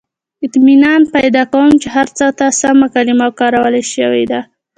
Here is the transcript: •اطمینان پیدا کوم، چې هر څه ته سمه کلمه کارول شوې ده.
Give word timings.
•اطمینان 0.45 1.01
پیدا 1.15 1.43
کوم، 1.51 1.69
چې 1.81 1.87
هر 1.95 2.07
څه 2.17 2.25
ته 2.37 2.45
سمه 2.61 2.87
کلمه 2.95 3.27
کارول 3.39 3.75
شوې 3.93 4.23
ده. 4.31 4.41